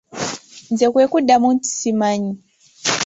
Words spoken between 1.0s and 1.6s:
kumuddamu